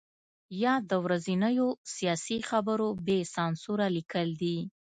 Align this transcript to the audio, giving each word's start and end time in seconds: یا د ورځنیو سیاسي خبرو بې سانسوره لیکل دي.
یا 0.63 0.73
د 0.89 0.91
ورځنیو 1.05 1.67
سیاسي 1.95 2.37
خبرو 2.49 2.87
بې 3.05 3.19
سانسوره 3.33 3.87
لیکل 3.97 4.27
دي. 4.41 4.57